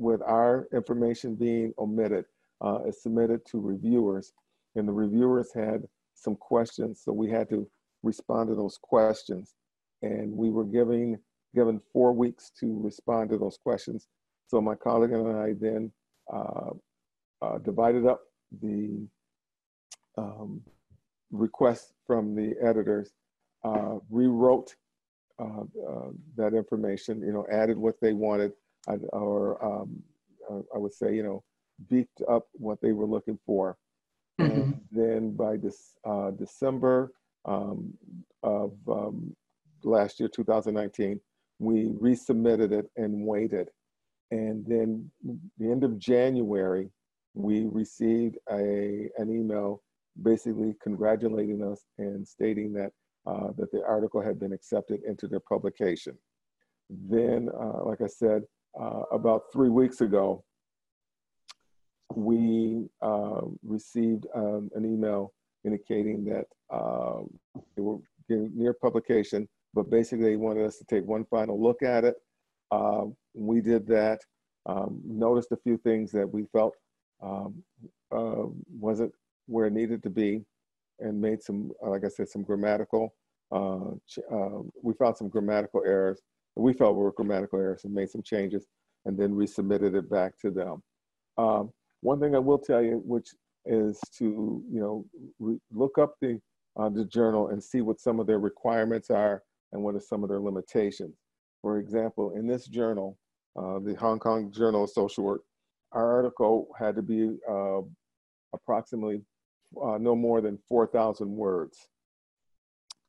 with 0.01 0.23
our 0.23 0.67
information 0.73 1.35
being 1.35 1.75
omitted 1.79 2.25
uh, 2.65 2.79
is 2.87 3.03
submitted 3.03 3.45
to 3.47 3.61
reviewers, 3.61 4.33
and 4.75 4.89
the 4.89 4.93
reviewers 4.93 5.53
had 5.55 5.83
some 6.15 6.37
questions, 6.37 7.03
so 7.05 7.13
we 7.13 7.31
had 7.31 7.49
to 7.51 7.69
respond 8.03 8.49
to 8.49 8.55
those 8.55 8.79
questions, 8.83 9.55
and 10.03 10.33
we 10.33 10.51
were 10.51 10.65
giving 10.65 11.19
given 11.55 11.81
four 11.93 12.13
weeks 12.13 12.51
to 12.61 12.81
respond 12.81 13.29
to 13.29 13.37
those 13.37 13.59
questions. 13.59 14.07
So 14.47 14.61
my 14.61 14.75
colleague 14.75 15.13
and 15.13 15.37
I 15.37 15.53
then 15.61 15.93
uh, 16.33 16.71
uh, 17.43 17.59
divided 17.59 18.07
up 18.07 18.21
the 18.63 19.07
um, 20.17 20.63
requests 21.33 21.93
from 22.07 22.35
the 22.35 22.55
editors, 22.63 23.11
uh, 23.65 23.97
rewrote 24.09 24.75
uh, 25.41 25.63
uh, 25.89 26.11
that 26.37 26.55
information, 26.55 27.21
you 27.21 27.33
know, 27.33 27.47
added 27.51 27.77
what 27.77 27.97
they 28.01 28.13
wanted, 28.13 28.53
or 28.89 29.65
um, 29.65 30.03
uh, 30.51 30.61
I 30.75 30.79
would 30.79 30.95
say, 30.95 31.15
you 31.15 31.23
know, 31.23 31.43
beefed 31.89 32.23
up 32.29 32.47
what 32.53 32.81
they 32.81 32.93
were 32.93 33.07
looking 33.07 33.39
for. 33.47 33.77
Mm-hmm. 34.41 34.61
And 34.61 34.81
then 34.91 35.37
by 35.37 35.57
this 35.57 35.95
December 36.39 37.13
um, 37.45 37.93
of 38.43 38.73
um, 38.89 39.35
last 39.85 40.21
year, 40.21 40.29
2019, 40.29 41.21
we 41.59 41.93
resubmitted 42.01 42.73
it 42.73 42.91
and 42.97 43.27
waited. 43.27 43.69
And 44.31 44.65
then 44.67 45.11
the 45.59 45.71
end 45.71 45.85
of 45.85 45.99
January, 45.99 46.91
we 47.35 47.67
received 47.67 48.39
a, 48.51 49.09
an 49.19 49.31
email 49.31 49.83
basically 50.23 50.75
congratulating 50.83 51.63
us 51.63 51.85
and 51.99 52.27
stating 52.27 52.73
that, 52.75 52.93
uh, 53.27 53.49
that 53.57 53.71
the 53.73 53.83
article 53.87 54.21
had 54.21 54.39
been 54.39 54.53
accepted 54.53 55.01
into 55.07 55.27
their 55.29 55.41
publication. 55.41 56.17
Then, 56.89 57.49
uh, 57.59 57.85
like 57.85 58.01
I 58.01 58.07
said, 58.07 58.43
uh, 58.79 59.03
about 59.13 59.45
three 59.53 59.69
weeks 59.69 60.01
ago, 60.01 60.45
we 62.15 62.89
uh, 63.03 63.43
received 63.63 64.27
um, 64.35 64.71
an 64.75 64.85
email 64.85 65.33
indicating 65.65 66.25
that 66.25 66.47
um, 66.71 67.29
they 67.77 67.83
were 67.83 67.99
getting 68.29 68.51
near 68.55 68.73
publication, 68.73 69.49
but 69.75 69.91
basically 69.91 70.25
they 70.25 70.37
wanted 70.37 70.67
us 70.67 70.79
to 70.79 70.85
take 70.85 71.05
one 71.05 71.25
final 71.25 71.61
look 71.61 71.83
at 71.83 72.05
it. 72.05 72.17
Um, 72.71 73.17
we 73.35 73.61
did 73.61 73.87
that, 73.89 74.21
um, 74.67 75.01
noticed 75.05 75.53
a 75.53 75.57
few 75.57 75.77
things 75.79 76.13
that 76.13 76.27
we 76.31 76.47
felt 76.53 76.75
um, 77.23 77.63
uh, 78.13 78.47
wasn't 78.69 79.13
where 79.47 79.67
it 79.67 79.73
needed 79.73 80.03
to 80.03 80.11
be, 80.11 80.45
and 81.01 81.21
made 81.21 81.43
some, 81.43 81.73
like 81.83 82.05
I 82.05 82.09
said, 82.09 82.29
some 82.29 82.43
grammatical. 82.43 83.15
Uh, 83.53 83.91
uh, 84.33 84.63
we 84.83 84.95
found 84.95 85.17
some 85.17 85.29
grammatical 85.29 85.83
errors. 85.85 86.21
We 86.57 86.73
felt 86.73 86.97
we 86.97 87.03
were 87.03 87.13
grammatical 87.13 87.59
errors 87.59 87.85
and 87.85 87.95
made 87.95 88.11
some 88.11 88.23
changes, 88.23 88.67
and 89.05 89.19
then 89.19 89.33
resubmitted 89.33 89.95
it 89.95 90.11
back 90.11 90.39
to 90.41 90.51
them. 90.51 90.83
Um, 91.39 91.71
one 92.03 92.21
thing 92.21 92.35
I 92.35 92.39
will 92.39 92.59
tell 92.59 92.83
you, 92.83 93.03
which 93.05 93.29
is 93.67 94.01
to 94.19 94.63
you 94.71 94.81
know 94.81 95.05
look 95.71 95.99
up 95.99 96.15
the 96.21 96.41
uh, 96.79 96.89
the 96.89 97.05
journal 97.05 97.49
and 97.49 97.63
see 97.63 97.81
what 97.81 98.01
some 98.01 98.21
of 98.21 98.27
their 98.27 98.39
requirements 98.39 99.11
are 99.11 99.43
and 99.73 99.83
what 99.83 99.95
are 99.95 100.01
some 100.01 100.23
of 100.23 100.29
their 100.29 100.41
limitations. 100.41 101.17
For 101.63 101.79
example, 101.79 102.33
in 102.37 102.47
this 102.47 102.67
journal, 102.67 103.19
uh, 103.57 103.79
the 103.81 103.95
Hong 103.99 104.19
Kong 104.19 104.51
Journal 104.53 104.85
of 104.85 104.91
Social 104.91 105.25
Work, 105.25 105.43
our 105.93 106.11
article 106.13 106.69
had 106.79 106.95
to 106.97 107.03
be 107.03 107.37
uh, 107.49 107.81
approximately 108.55 109.23
uh, 109.83 109.99
no 109.99 110.15
more 110.15 110.41
than 110.41 110.59
4,000 110.69 111.29
words. 111.31 111.89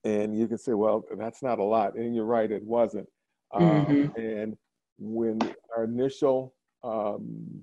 And 0.03 0.37
you 0.37 0.47
can 0.47 0.57
say, 0.57 0.73
well, 0.73 1.03
that's 1.17 1.43
not 1.43 1.59
a 1.59 1.63
lot. 1.63 1.95
And 1.95 2.15
you're 2.15 2.25
right, 2.25 2.51
it 2.51 2.63
wasn't. 2.63 3.07
Um, 3.53 3.85
mm-hmm. 3.85 4.19
And 4.19 4.57
when 4.97 5.39
our 5.75 5.83
initial 5.83 6.53
um, 6.83 7.61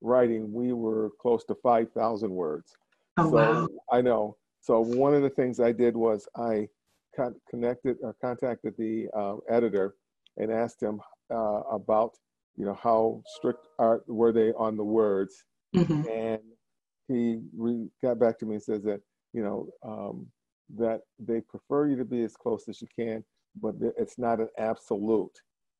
writing, 0.00 0.52
we 0.52 0.72
were 0.72 1.10
close 1.20 1.44
to 1.44 1.54
5,000 1.54 2.30
words. 2.30 2.76
Oh, 3.16 3.30
so 3.30 3.36
wow. 3.36 3.68
I 3.92 4.00
know. 4.00 4.36
So 4.60 4.80
one 4.80 5.14
of 5.14 5.22
the 5.22 5.30
things 5.30 5.60
I 5.60 5.72
did 5.72 5.96
was 5.96 6.26
I 6.36 6.68
con- 7.14 7.36
connected 7.48 7.98
or 8.02 8.14
contacted 8.20 8.74
the 8.78 9.08
uh, 9.16 9.36
editor 9.48 9.94
and 10.36 10.50
asked 10.50 10.82
him 10.82 11.00
uh, 11.30 11.60
about 11.70 12.12
you 12.56 12.64
know 12.64 12.78
how 12.80 13.22
strict 13.26 13.66
are 13.78 14.02
were 14.06 14.32
they 14.32 14.52
on 14.52 14.76
the 14.76 14.84
words 14.84 15.44
mm-hmm. 15.74 16.08
and 16.08 16.40
he 17.08 17.40
re- 17.56 17.88
got 18.02 18.18
back 18.18 18.38
to 18.38 18.46
me 18.46 18.54
and 18.54 18.62
says 18.62 18.82
that 18.84 19.00
you 19.32 19.42
know 19.42 19.68
um, 19.84 20.26
that 20.76 21.00
they 21.18 21.40
prefer 21.40 21.88
you 21.88 21.96
to 21.96 22.04
be 22.04 22.22
as 22.22 22.36
close 22.36 22.68
as 22.68 22.80
you 22.80 22.88
can 22.98 23.24
but 23.60 23.74
it's 23.98 24.18
not 24.18 24.40
an 24.40 24.48
absolute 24.58 25.32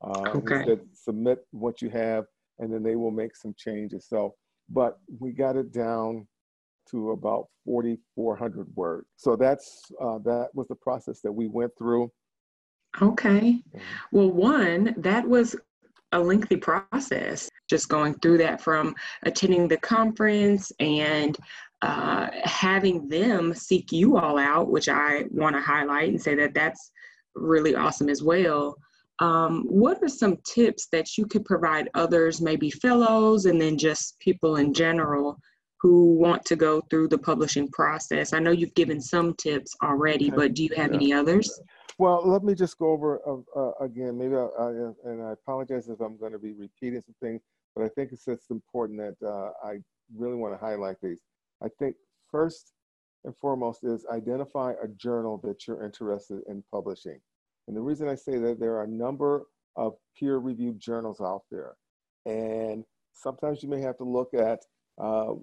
uh, 0.02 0.31
okay. 0.35 0.64
Said, 0.66 0.81
submit 0.93 1.47
what 1.50 1.81
you 1.81 1.88
have 1.90 2.25
and 2.59 2.73
then 2.73 2.83
they 2.83 2.97
will 2.97 3.11
make 3.11 3.37
some 3.37 3.54
changes 3.57 4.07
so 4.09 4.35
but 4.69 4.99
we 5.19 5.33
got 5.33 5.57
it 5.57 5.73
down 5.73 6.26
to 6.90 7.11
about 7.11 7.47
4,400 7.64 8.66
words. 8.75 9.07
So 9.16 9.37
that's 9.37 9.83
uh, 10.00 10.19
that 10.25 10.49
was 10.54 10.69
the 10.69 10.75
process 10.75 11.21
that 11.21 11.33
we 11.33 11.49
went 11.49 11.73
through. 11.78 12.11
Okay. 13.00 13.61
Well, 14.12 14.31
one 14.31 14.95
that 14.99 15.26
was 15.26 15.57
a 16.12 16.19
lengthy 16.19 16.57
process, 16.57 17.49
just 17.69 17.88
going 17.88 18.14
through 18.14 18.38
that 18.38 18.61
from 18.61 18.95
attending 19.25 19.66
the 19.66 19.78
conference 19.78 20.71
and 20.78 21.37
uh, 21.83 22.28
having 22.45 23.09
them 23.09 23.52
seek 23.52 23.90
you 23.90 24.16
all 24.16 24.38
out, 24.38 24.71
which 24.71 24.88
I 24.88 25.25
want 25.31 25.57
to 25.57 25.62
highlight 25.62 26.11
and 26.11 26.23
say 26.23 26.35
that 26.37 26.54
that's 26.54 26.93
really 27.35 27.75
awesome 27.75 28.09
as 28.09 28.23
well. 28.23 28.76
Um, 29.21 29.64
what 29.69 30.03
are 30.03 30.09
some 30.09 30.38
tips 30.45 30.88
that 30.91 31.17
you 31.17 31.26
could 31.26 31.45
provide 31.45 31.88
others, 31.95 32.41
maybe 32.41 32.71
fellows, 32.71 33.47
and 33.47 33.61
then 33.61 33.79
just 33.79 34.19
people 34.19 34.57
in 34.57 34.75
general, 34.75 35.38
who 35.81 36.14
want 36.14 36.45
to 36.47 36.57
go 36.57 36.81
through 36.91 37.09
the 37.09 37.19
publishing 37.19 37.69
process? 37.69 38.33
I 38.33 38.38
know 38.38 38.50
you've 38.50 38.75
given 38.75 39.00
some 39.00 39.35
tips 39.35 39.76
already, 39.83 40.31
but 40.31 40.55
do 40.55 40.64
you 40.64 40.71
have 40.76 40.91
yeah. 40.91 40.97
any 40.97 41.12
others? 41.12 41.61
Well, 41.99 42.23
let 42.25 42.43
me 42.43 42.55
just 42.55 42.76
go 42.79 42.91
over 42.91 43.21
uh, 43.26 43.61
uh, 43.61 43.73
again. 43.81 44.19
Maybe, 44.19 44.35
I, 44.35 44.49
I, 44.59 44.69
and 45.05 45.23
I 45.23 45.33
apologize 45.33 45.88
if 45.88 46.00
I'm 46.00 46.17
going 46.17 46.33
to 46.33 46.38
be 46.38 46.53
repeating 46.53 47.03
some 47.03 47.14
things, 47.23 47.41
but 47.76 47.85
I 47.85 47.88
think 47.88 48.11
it's 48.12 48.25
just 48.25 48.50
important 48.50 48.99
that 48.99 49.26
uh, 49.26 49.50
I 49.64 49.79
really 50.17 50.35
want 50.37 50.55
to 50.55 50.59
highlight 50.59 50.97
these. 51.00 51.21
I 51.62 51.69
think 51.79 51.95
first 52.31 52.73
and 53.25 53.37
foremost 53.37 53.85
is 53.85 54.07
identify 54.12 54.75
a 54.83 54.88
journal 54.88 55.40
that 55.45 55.66
you're 55.66 55.85
interested 55.85 56.40
in 56.49 56.62
publishing. 56.71 57.21
And 57.66 57.76
the 57.76 57.81
reason 57.81 58.09
I 58.09 58.14
say 58.14 58.38
that 58.38 58.61
there 58.61 58.75
are 58.75 58.85
a 58.85 58.88
number 58.88 59.45
of 59.76 59.95
peer-reviewed 60.19 60.78
journals 60.78 61.21
out 61.21 61.43
there, 61.50 61.75
and 62.26 62.85
sometimes 63.14 63.62
you 63.62 63.69
may 63.69 63.81
have 63.81 63.97
to 63.99 64.04
look 64.04 64.35
at 64.35 64.61
uh, 65.00 65.35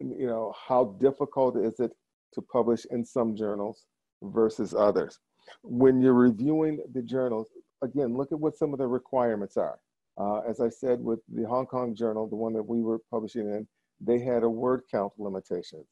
you 0.00 0.26
know, 0.26 0.54
how 0.68 0.96
difficult 1.00 1.56
is 1.56 1.80
it 1.80 1.92
to 2.34 2.42
publish 2.42 2.84
in 2.90 3.04
some 3.04 3.36
journals 3.36 3.84
versus 4.22 4.74
others. 4.74 5.18
When 5.62 6.00
you're 6.00 6.14
reviewing 6.14 6.78
the 6.92 7.02
journals, 7.02 7.48
again, 7.82 8.16
look 8.16 8.32
at 8.32 8.38
what 8.38 8.56
some 8.56 8.72
of 8.72 8.78
the 8.78 8.86
requirements 8.86 9.56
are. 9.56 9.78
Uh, 10.18 10.40
as 10.40 10.60
I 10.60 10.68
said 10.68 11.00
with 11.00 11.20
the 11.32 11.46
Hong 11.46 11.66
Kong 11.66 11.94
Journal, 11.94 12.26
the 12.28 12.36
one 12.36 12.52
that 12.52 12.62
we 12.62 12.82
were 12.82 13.00
publishing 13.10 13.42
in, 13.42 13.66
they 14.00 14.18
had 14.18 14.42
a 14.42 14.48
word 14.48 14.82
count 14.90 15.12
limitation. 15.18 15.84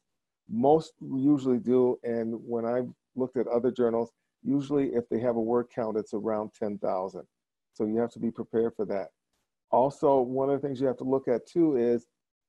Most 0.51 0.93
usually 1.01 1.59
do, 1.59 1.99
and 2.03 2.35
when 2.47 2.65
I've 2.65 2.89
looked 3.15 3.37
at 3.37 3.47
other 3.49 3.71
journals, 3.71 4.11
usually 4.43 4.89
if 4.95 5.09
they 5.09 5.19
have 5.21 5.37
a 5.37 5.41
word 5.41 5.67
count, 5.75 5.97
it's 5.97 6.15
around 6.15 6.51
10,000. 6.59 7.23
So 7.73 7.85
you 7.85 7.99
have 7.99 8.11
to 8.13 8.19
be 8.19 8.31
prepared 8.31 8.75
for 8.77 8.85
that. 8.87 9.09
Also, 9.71 10.21
one 10.21 10.49
of 10.49 10.61
the 10.61 10.67
things 10.67 10.81
you 10.81 10.87
have 10.87 10.97
to 10.99 11.05
look 11.05 11.29
at 11.29 11.47
too 11.47 11.77
is 11.77 12.07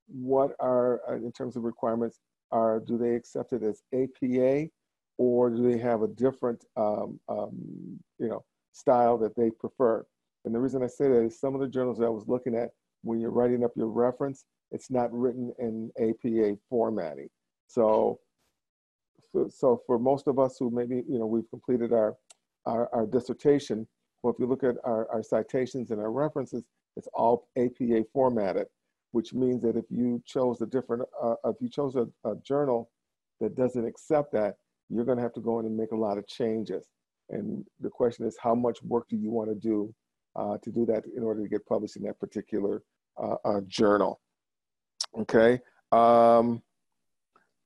what 0.08 0.52
are, 0.60 1.02
uh, 1.10 1.16
in 1.16 1.32
terms 1.32 1.56
of 1.56 1.64
requirements, 1.64 2.20
are 2.52 2.80
do 2.80 2.98
they 2.98 3.16
accept 3.16 3.52
it 3.52 3.64
as 3.64 3.82
APA 3.94 4.70
or 5.18 5.50
do 5.50 5.70
they 5.70 5.78
have 5.78 6.04
a 6.04 6.08
different, 6.08 6.64
um, 6.78 7.20
um, 7.28 8.00
you 8.20 8.30
know, 8.30 8.46
style 8.72 9.18
that 9.18 9.36
they 9.36 9.50
prefer? 9.50 10.06
And 10.46 10.54
the 10.54 10.60
reason 10.60 10.84
I 10.84 10.88
say 10.88 11.10
that 11.10 11.24
is 11.24 11.40
some 11.40 11.56
of 11.56 11.62
the 11.62 11.68
journals 11.68 11.98
that 11.98 12.06
I 12.06 12.10
was 12.10 12.28
looking 12.28 12.56
at 12.56 12.70
when 13.02 13.20
you're 13.20 13.32
writing 13.32 13.64
up 13.64 13.72
your 13.76 13.88
reference, 13.88 14.46
it's 14.72 14.90
not 14.92 15.12
written 15.12 15.52
in 15.60 15.92
APA 16.00 16.58
formatting. 16.70 17.30
So, 17.68 18.20
so 19.50 19.82
for 19.86 20.00
most 20.00 20.28
of 20.28 20.40
us 20.40 20.58
who 20.60 20.70
maybe, 20.72 21.04
you 21.08 21.20
know, 21.20 21.26
we've 21.26 21.50
completed 21.50 21.94
our, 21.94 22.16
our, 22.66 22.90
our 22.94 23.06
dissertation, 23.06 23.88
well, 24.24 24.34
if 24.34 24.40
you 24.40 24.48
look 24.48 24.64
at 24.64 24.76
our, 24.84 25.10
our 25.12 25.22
citations 25.22 25.92
and 25.92 26.00
our 26.00 26.12
references, 26.12 26.64
it's 26.96 27.08
all 27.14 27.48
APA 27.58 28.06
formatted, 28.12 28.68
which 29.12 29.34
means 29.34 29.62
that 29.62 29.78
if 29.78 29.86
you 29.90 30.22
chose 30.26 30.62
a 30.62 30.66
different, 30.66 31.04
uh, 31.22 31.36
if 31.46 31.58
you 31.62 31.70
chose 31.70 31.96
a, 31.96 32.08
a 32.28 32.36
journal 32.38 32.90
that 33.40 33.56
doesn't 33.56 33.86
accept 33.86 34.32
that, 34.34 34.56
you're 34.90 35.06
going 35.06 35.18
to 35.18 35.24
have 35.24 35.34
to 35.34 35.42
go 35.42 35.60
in 35.60 35.66
and 35.66 35.78
make 35.78 35.92
a 35.92 35.96
lot 35.96 36.18
of 36.18 36.28
changes. 36.28 36.88
And 37.30 37.66
the 37.80 37.90
question 37.90 38.26
is, 38.26 38.38
how 38.42 38.56
much 38.56 38.82
work 38.84 39.08
do 39.10 39.18
you 39.18 39.30
want 39.30 39.50
to 39.50 39.56
do 39.56 39.94
uh, 40.36 40.58
to 40.64 40.72
do 40.72 40.86
that 40.86 41.04
in 41.16 41.24
order 41.24 41.42
to 41.44 41.50
get 41.50 41.66
published 41.66 41.98
in 41.98 42.04
that 42.04 42.20
particular 42.20 42.84
uh, 43.22 43.36
uh, 43.44 43.62
journal? 43.68 44.22
Okay. 45.20 45.60
Um, 45.92 46.62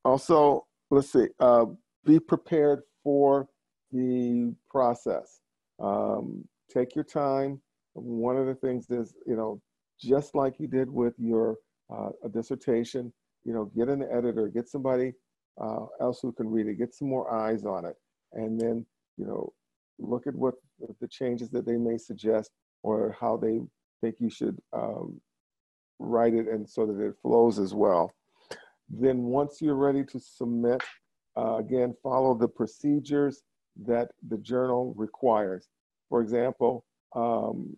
also, 0.03 0.65
let's 0.89 1.11
see, 1.11 1.27
uh, 1.39 1.65
be 2.05 2.19
prepared 2.19 2.81
for 3.03 3.47
the 3.91 4.53
process. 4.69 5.41
Um, 5.79 6.45
take 6.73 6.95
your 6.95 7.03
time. 7.03 7.61
One 7.93 8.37
of 8.37 8.45
the 8.45 8.55
things 8.55 8.89
is, 8.89 9.13
you 9.27 9.35
know, 9.35 9.61
just 9.99 10.33
like 10.33 10.59
you 10.59 10.67
did 10.67 10.89
with 10.89 11.13
your 11.17 11.57
uh, 11.93 12.09
dissertation, 12.33 13.13
you 13.43 13.53
know, 13.53 13.65
get 13.75 13.89
an 13.89 14.03
editor, 14.11 14.47
get 14.47 14.67
somebody 14.67 15.13
uh, 15.61 15.85
else 15.99 16.19
who 16.21 16.31
can 16.31 16.49
read 16.49 16.67
it, 16.67 16.77
get 16.77 16.93
some 16.93 17.09
more 17.09 17.33
eyes 17.33 17.65
on 17.65 17.85
it, 17.85 17.95
and 18.33 18.59
then, 18.59 18.85
you 19.17 19.25
know, 19.25 19.51
look 19.99 20.25
at 20.25 20.35
what 20.35 20.55
the 20.99 21.07
changes 21.07 21.49
that 21.49 21.65
they 21.65 21.77
may 21.77 21.97
suggest 21.97 22.51
or 22.83 23.15
how 23.19 23.37
they 23.37 23.59
think 24.01 24.15
you 24.19 24.29
should 24.29 24.57
um, 24.73 25.19
write 25.99 26.33
it 26.33 26.47
and 26.47 26.67
so 26.67 26.85
that 26.85 26.99
it 26.99 27.13
flows 27.21 27.59
as 27.59 27.73
well. 27.73 28.11
Then 28.93 29.23
once 29.23 29.61
you're 29.61 29.75
ready 29.75 30.03
to 30.05 30.19
submit, 30.19 30.83
uh, 31.37 31.57
again, 31.57 31.95
follow 32.03 32.33
the 32.35 32.47
procedures 32.47 33.43
that 33.85 34.11
the 34.27 34.37
journal 34.37 34.93
requires. 34.97 35.69
For 36.09 36.21
example, 36.21 36.83
um, 37.15 37.75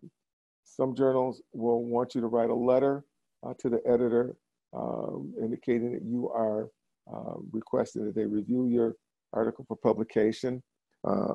some 0.63 0.95
journals 0.95 1.41
will 1.53 1.83
want 1.83 2.15
you 2.15 2.21
to 2.21 2.27
write 2.27 2.49
a 2.49 2.55
letter 2.55 3.03
uh, 3.45 3.53
to 3.59 3.69
the 3.69 3.81
editor 3.85 4.35
um, 4.73 5.33
indicating 5.39 5.91
that 5.93 6.03
you 6.03 6.29
are 6.29 6.69
uh, 7.13 7.35
requesting 7.51 8.05
that 8.05 8.15
they 8.15 8.25
review 8.25 8.67
your 8.67 8.95
article 9.33 9.65
for 9.67 9.77
publication. 9.77 10.63
Uh, 11.07 11.33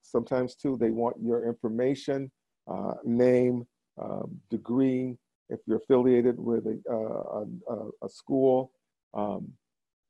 sometimes 0.00 0.54
too, 0.54 0.78
they 0.80 0.90
want 0.90 1.16
your 1.20 1.46
information, 1.46 2.30
uh, 2.66 2.94
name, 3.04 3.66
um, 4.00 4.40
degree, 4.48 5.16
if 5.50 5.60
you're 5.66 5.78
affiliated 5.78 6.38
with 6.38 6.66
a, 6.66 6.78
uh, 6.90 7.44
a, 7.74 8.06
a 8.06 8.08
school, 8.08 8.70
um, 9.14 9.52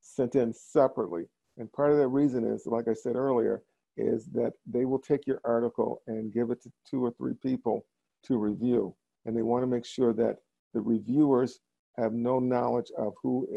sent 0.01 0.35
in 0.35 0.53
separately. 0.53 1.25
And 1.57 1.71
part 1.71 1.91
of 1.91 1.97
that 1.97 2.07
reason 2.07 2.45
is, 2.45 2.65
like 2.65 2.87
I 2.87 2.93
said 2.93 3.15
earlier, 3.15 3.61
is 3.97 4.27
that 4.27 4.53
they 4.65 4.85
will 4.85 4.99
take 4.99 5.27
your 5.27 5.41
article 5.43 6.01
and 6.07 6.33
give 6.33 6.51
it 6.51 6.61
to 6.63 6.71
two 6.89 7.03
or 7.03 7.11
three 7.11 7.33
people 7.33 7.85
to 8.23 8.37
review. 8.37 8.95
And 9.25 9.35
they 9.35 9.41
want 9.41 9.63
to 9.63 9.67
make 9.67 9.85
sure 9.85 10.13
that 10.13 10.37
the 10.73 10.81
reviewers 10.81 11.59
have 11.97 12.13
no 12.13 12.39
knowledge 12.39 12.91
of 12.97 13.13
who 13.21 13.47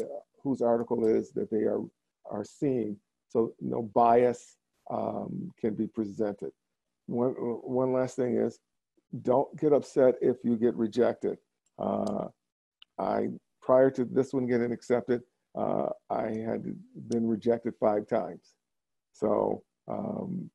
whose 0.43 0.61
article 0.61 1.05
is 1.05 1.31
that 1.31 1.49
they 1.49 1.63
are 1.63 1.81
are 2.25 2.43
seeing, 2.43 2.97
so 3.29 3.53
no 3.61 3.83
bias 3.83 4.57
um, 4.91 5.51
can 5.59 5.73
be 5.73 5.87
presented. 5.87 6.51
One 7.07 7.31
one 7.31 7.93
last 7.93 8.15
thing 8.15 8.35
is, 8.35 8.59
don't 9.21 9.55
get 9.57 9.71
upset 9.71 10.15
if 10.21 10.37
you 10.43 10.57
get 10.57 10.75
rejected. 10.75 11.37
Uh, 11.79 12.27
I 12.99 13.29
prior 13.61 13.89
to 13.91 14.03
this 14.05 14.33
one 14.33 14.45
getting 14.45 14.73
accepted, 14.73 15.21
uh, 15.55 15.89
I 16.09 16.29
had 16.45 16.63
been 17.09 17.27
rejected 17.27 17.73
five 17.79 18.07
times. 18.07 18.55
So 19.11 19.63
um, 19.87 20.49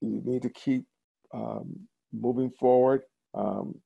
you 0.00 0.22
need 0.24 0.42
to 0.42 0.50
keep 0.50 0.84
um, 1.32 1.78
moving 2.12 2.50
forward. 2.50 3.02
Um, 3.34 3.76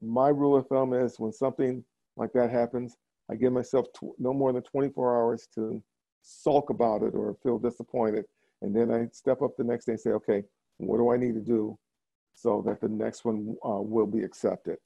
my 0.00 0.28
rule 0.28 0.56
of 0.56 0.66
thumb 0.66 0.92
is 0.92 1.18
when 1.18 1.32
something 1.32 1.84
like 2.16 2.32
that 2.32 2.50
happens, 2.50 2.96
I 3.30 3.36
give 3.36 3.52
myself 3.52 3.86
no 4.18 4.32
more 4.32 4.52
than 4.52 4.62
24 4.62 5.16
hours 5.16 5.48
to 5.54 5.82
sulk 6.22 6.70
about 6.70 7.02
it 7.02 7.14
or 7.14 7.36
feel 7.42 7.58
disappointed. 7.58 8.24
And 8.62 8.74
then 8.74 8.90
I 8.90 9.08
step 9.12 9.42
up 9.42 9.56
the 9.56 9.64
next 9.64 9.86
day 9.86 9.92
and 9.92 10.00
say, 10.00 10.10
okay, 10.10 10.42
what 10.78 10.98
do 10.98 11.10
I 11.12 11.16
need 11.16 11.34
to 11.34 11.40
do 11.40 11.78
so 12.34 12.62
that 12.66 12.80
the 12.80 12.88
next 12.88 13.24
one 13.24 13.56
uh, 13.64 13.80
will 13.80 14.06
be 14.06 14.22
accepted? 14.22 14.76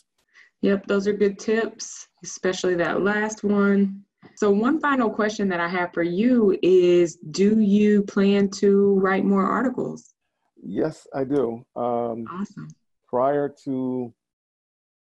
Yep, 0.62 0.87
those 0.87 1.07
are 1.07 1.12
good 1.12 1.38
tips, 1.38 2.09
especially 2.25 2.75
that 2.77 3.03
last 3.03 3.45
one. 3.45 4.06
So, 4.35 4.51
one 4.51 4.81
final 4.81 5.11
question 5.11 5.49
that 5.49 5.61
I 5.61 5.69
have 5.69 5.93
for 5.93 6.03
you 6.03 6.59
is 6.62 7.17
Do 7.31 7.61
you 7.61 8.03
plan 8.03 8.51
to 8.61 8.95
write 9.01 9.25
more 9.25 9.45
articles? 9.45 10.15
Yes, 10.62 11.07
I 11.15 11.25
do. 11.25 11.65
Um, 11.77 12.27
awesome. 12.31 12.69
Prior 13.09 13.55
to 13.65 14.12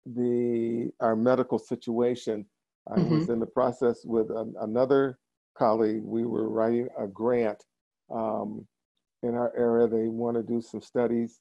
the 0.06 0.92
our 1.00 1.16
medical 1.16 1.60
situation, 1.60 2.46
I 2.90 3.00
mm-hmm. 3.00 3.20
was 3.20 3.30
in 3.30 3.40
the 3.40 3.46
process 3.46 4.06
with 4.06 4.30
an, 4.30 4.54
another 4.62 5.18
colleague. 5.58 6.02
We 6.04 6.26
were 6.26 6.50
writing 6.50 6.88
a 7.00 7.08
grant 7.08 7.64
um, 8.14 8.66
in 9.24 9.36
our 9.36 9.56
area. 9.58 9.88
They 9.88 10.08
want 10.08 10.38
to 10.38 10.44
do 10.44 10.62
some 10.62 10.82
studies 10.82 11.40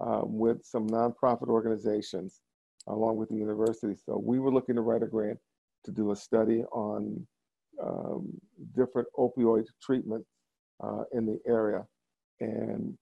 um, 0.00 0.38
with 0.38 0.64
some 0.64 0.88
nonprofit 0.88 1.48
organizations 1.48 2.40
along 2.86 3.16
with 3.16 3.28
the 3.28 3.36
university. 3.36 3.94
So 3.94 4.20
we 4.24 4.38
were 4.38 4.52
looking 4.52 4.76
to 4.76 4.80
write 4.80 5.02
a 5.02 5.06
grant 5.06 5.38
to 5.88 5.94
do 5.94 6.12
a 6.12 6.16
study 6.16 6.62
on 6.70 7.26
um, 7.82 8.28
different 8.76 9.08
opioid 9.16 9.64
treatment 9.82 10.24
uh, 10.84 11.04
in 11.12 11.24
the 11.24 11.38
area. 11.46 11.84
And 12.40 12.96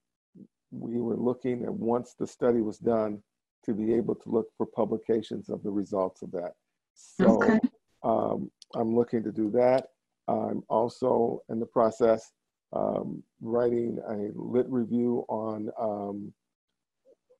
we 0.70 1.01
were 1.01 1.16
looking 1.16 1.64
at 1.64 1.72
once 1.72 2.14
the 2.18 2.27
study 2.27 2.61
was 2.61 2.79
done 2.79 3.22
to 3.64 3.75
be 3.75 3.92
able 3.94 4.14
to 4.14 4.29
look 4.31 4.46
for 4.57 4.66
publications 4.66 5.49
of 5.49 5.62
the 5.64 5.70
results 5.70 6.22
of 6.22 6.31
that. 6.31 6.53
So 6.94 7.42
okay. 7.42 7.59
um, 8.05 8.51
I'm 8.75 8.94
looking 8.94 9.25
to 9.25 9.33
do 9.33 9.51
that. 9.51 9.88
I'm 10.29 10.62
also 10.68 11.42
in 11.49 11.59
the 11.59 11.66
process 11.66 12.31
um, 12.72 13.22
writing 13.40 13.99
a 14.09 14.31
lit 14.35 14.66
review 14.68 15.25
on 15.29 15.70
um, 15.81 16.33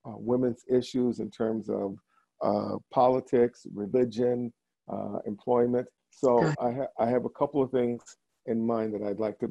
uh, 0.05 0.17
women's 0.17 0.65
issues 0.71 1.21
in 1.21 1.31
terms 1.31 1.69
of 1.69 1.97
uh, 2.43 2.77
politics, 2.93 3.67
religion, 3.75 4.53
uh, 4.93 5.19
employment. 5.27 5.87
So 6.11 6.55
I, 6.61 6.73
ha- 6.73 6.93
I 6.99 7.09
have 7.09 7.25
a 7.25 7.31
couple 7.31 7.63
of 7.63 7.71
things 7.71 8.03
in 8.47 8.65
mind 8.65 8.95
that 8.95 9.03
I'd 9.03 9.19
like 9.19 9.39
to 9.41 9.51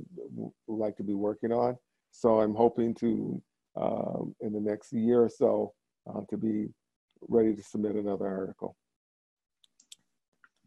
like 0.67 0.95
to 0.97 1.03
be 1.03 1.13
working 1.13 1.51
on. 1.51 1.77
So 2.11 2.39
I'm 2.39 2.55
hoping 2.55 2.93
to 2.95 3.41
um, 3.75 4.35
in 4.39 4.53
the 4.53 4.59
next 4.59 4.93
year 4.93 5.21
or 5.21 5.29
so 5.29 5.73
uh, 6.09 6.21
to 6.29 6.37
be 6.37 6.69
ready 7.27 7.53
to 7.53 7.61
submit 7.61 7.95
another 7.95 8.27
article. 8.27 8.75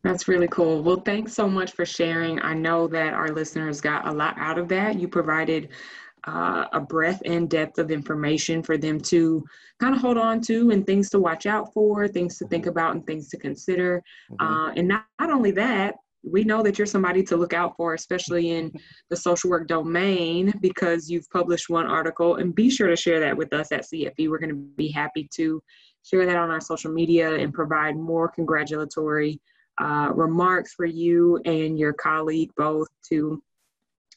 That's 0.05 0.29
really 0.29 0.49
cool. 0.49 0.83
Well, 0.83 1.01
thanks 1.01 1.33
so 1.33 1.49
much 1.49 1.73
for 1.73 1.85
sharing. 1.85 2.41
I 2.43 2.55
know 2.55 2.87
that 2.89 3.15
our 3.15 3.29
listeners 3.29 3.81
got 3.81 4.07
a 4.07 4.13
lot 4.13 4.37
out 4.39 4.59
of 4.59 4.69
that. 4.69 4.99
You 4.99 5.09
provided 5.09 5.71
uh, 6.27 6.67
a 6.73 6.81
breadth 6.81 7.23
and 7.25 7.49
depth 7.49 7.79
of 7.79 7.91
information 7.91 8.63
for 8.63 8.77
them 8.77 9.01
to 9.01 9.45
kind 9.81 9.95
of 9.95 10.01
hold 10.01 10.19
on 10.19 10.41
to 10.43 10.71
and 10.71 10.87
things 10.87 11.11
to 11.11 11.19
watch 11.19 11.47
out 11.47 11.73
for, 11.73 12.09
things 12.09 12.39
to 12.39 12.47
think 12.49 12.67
about, 12.67 12.95
and 12.95 13.07
things 13.07 13.29
to 13.29 13.37
consider. 13.37 14.03
Mm-hmm. 14.33 14.45
Uh, 14.45 14.73
and 14.73 14.89
not, 14.89 15.05
not 15.21 15.31
only 15.31 15.51
that, 15.53 15.97
we 16.25 16.45
know 16.45 16.63
that 16.63 16.79
you're 16.79 16.87
somebody 16.87 17.23
to 17.23 17.37
look 17.37 17.53
out 17.53 17.77
for, 17.77 17.95
especially 17.95 18.51
in 18.51 18.73
the 19.11 19.17
social 19.17 19.51
work 19.51 19.69
domain, 19.69 20.53
because 20.61 21.11
you've 21.11 21.29
published 21.31 21.69
one 21.69 21.87
article. 21.87 22.37
And 22.37 22.55
be 22.55 22.71
sure 22.71 22.89
to 22.89 22.97
share 22.97 23.21
that 23.21 23.37
with 23.37 23.53
us 23.53 23.73
at 23.73 23.85
CFE. 23.85 24.29
We're 24.29 24.39
going 24.39 24.51
to 24.51 24.63
be 24.77 24.89
happy 24.89 25.29
to 25.35 25.63
share 26.03 26.27
that 26.27 26.37
on 26.37 26.51
our 26.51 26.61
social 26.61 26.93
media 26.93 27.35
and 27.35 27.53
provide 27.53 27.97
more 27.97 28.29
congratulatory 28.29 29.41
uh, 29.81 30.11
remarks 30.15 30.75
for 30.75 30.87
you 30.87 31.41
and 31.45 31.79
your 31.79 31.93
colleague 31.93 32.51
both 32.57 32.89
to 33.09 33.41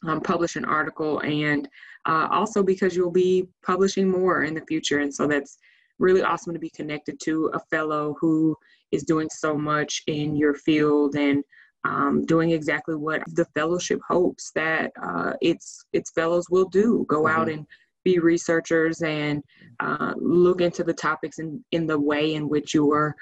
um, 0.07 0.21
publish 0.21 0.55
an 0.55 0.65
article 0.65 1.19
and 1.19 1.67
uh, 2.05 2.27
also 2.31 2.63
because 2.63 2.95
you'll 2.95 3.11
be 3.11 3.47
publishing 3.63 4.09
more 4.09 4.43
in 4.43 4.53
the 4.53 4.65
future. 4.67 4.99
And 4.99 5.13
so 5.13 5.27
that's 5.27 5.57
really 5.99 6.23
awesome 6.23 6.53
to 6.53 6.59
be 6.59 6.71
connected 6.71 7.19
to 7.23 7.51
a 7.53 7.59
fellow 7.69 8.15
who 8.19 8.55
is 8.91 9.03
doing 9.03 9.29
so 9.29 9.55
much 9.55 10.01
in 10.07 10.35
your 10.35 10.55
field 10.55 11.15
and 11.15 11.43
um, 11.83 12.25
doing 12.25 12.51
exactly 12.51 12.95
what 12.95 13.23
the 13.33 13.45
fellowship 13.55 13.99
hopes 14.07 14.51
that 14.55 14.91
uh, 15.01 15.33
its 15.41 15.85
its 15.93 16.11
fellows 16.11 16.45
will 16.49 16.65
do: 16.65 17.05
go 17.07 17.23
mm-hmm. 17.23 17.39
out 17.39 17.49
and 17.49 17.65
be 18.03 18.19
researchers 18.19 19.01
and 19.01 19.43
uh, 19.79 20.13
look 20.17 20.61
into 20.61 20.83
the 20.83 20.93
topics 20.93 21.39
in, 21.39 21.63
in 21.71 21.85
the 21.87 21.99
way 21.99 22.33
in 22.33 22.49
which 22.49 22.73
your 22.73 23.15